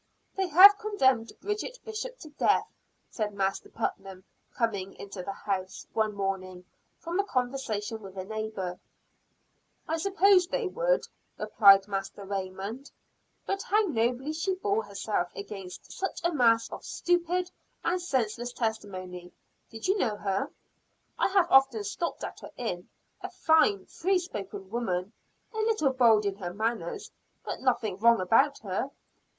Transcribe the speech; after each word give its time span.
"They 0.35 0.47
have 0.47 0.79
condemned 0.79 1.33
Bridget 1.41 1.77
Bishop 1.85 2.17
to 2.21 2.29
death," 2.31 2.65
said 3.11 3.35
Master 3.35 3.69
Putnam, 3.69 4.23
coming 4.51 4.95
into 4.95 5.21
the 5.21 5.31
house 5.31 5.85
one 5.93 6.15
morning 6.15 6.65
from 6.97 7.19
a 7.19 7.23
conversation 7.23 8.01
with 8.01 8.17
a 8.17 8.25
neighbor. 8.25 8.79
"I 9.87 9.99
supposed 9.99 10.49
they 10.49 10.65
would," 10.65 11.05
replied 11.37 11.87
Master 11.87 12.25
Raymond. 12.25 12.89
"But 13.45 13.61
how 13.61 13.81
nobly 13.81 14.33
she 14.33 14.55
bore 14.55 14.85
herself 14.85 15.29
against 15.35 15.91
such 15.91 16.19
a 16.23 16.33
mass 16.33 16.67
of 16.71 16.83
stupid 16.83 17.51
and 17.83 18.01
senseless 18.01 18.53
testimony. 18.53 19.31
Did 19.69 19.87
you 19.87 19.99
know 19.99 20.15
her?" 20.15 20.49
"I 21.19 21.27
have 21.27 21.45
often 21.51 21.83
stopped 21.83 22.23
at 22.23 22.39
her 22.39 22.49
Inn. 22.57 22.89
A 23.21 23.29
fine, 23.29 23.85
free 23.85 24.17
spoken 24.17 24.71
woman; 24.71 25.13
a 25.53 25.57
little 25.57 25.93
bold 25.93 26.25
in 26.25 26.37
her 26.37 26.51
manners, 26.55 27.11
but 27.45 27.59
nothing 27.61 27.97
wrong 27.99 28.19
about 28.19 28.57
her." 28.63 28.89